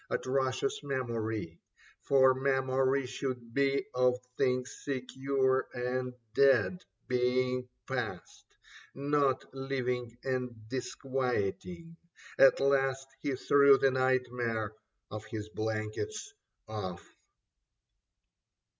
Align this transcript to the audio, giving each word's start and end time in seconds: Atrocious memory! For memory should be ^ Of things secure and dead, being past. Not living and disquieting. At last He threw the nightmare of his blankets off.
Atrocious 0.09 0.81
memory! 0.81 1.61
For 2.01 2.33
memory 2.33 3.05
should 3.05 3.53
be 3.53 3.75
^ 3.75 3.83
Of 3.93 4.17
things 4.35 4.75
secure 4.83 5.67
and 5.75 6.15
dead, 6.33 6.79
being 7.07 7.69
past. 7.85 8.47
Not 8.95 9.45
living 9.53 10.17
and 10.23 10.67
disquieting. 10.69 11.97
At 12.39 12.59
last 12.59 13.09
He 13.19 13.35
threw 13.35 13.77
the 13.77 13.91
nightmare 13.91 14.73
of 15.11 15.23
his 15.25 15.49
blankets 15.49 16.33
off. 16.67 17.07